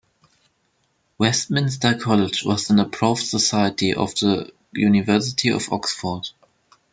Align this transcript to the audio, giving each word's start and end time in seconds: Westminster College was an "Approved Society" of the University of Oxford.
Westminster 1.19 1.93
College 1.93 2.43
was 2.43 2.71
an 2.71 2.79
"Approved 2.79 3.21
Society" 3.21 3.93
of 3.93 4.15
the 4.15 4.51
University 4.73 5.49
of 5.51 5.71
Oxford. 5.71 6.27